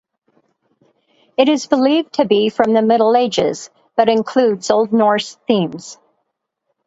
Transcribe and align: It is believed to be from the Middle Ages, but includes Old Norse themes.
It 1.37 1.47
is 1.47 1.67
believed 1.67 2.13
to 2.13 2.25
be 2.25 2.49
from 2.49 2.73
the 2.73 2.81
Middle 2.81 3.15
Ages, 3.15 3.69
but 3.95 4.09
includes 4.09 4.71
Old 4.71 4.91
Norse 4.91 5.35
themes. 5.45 5.99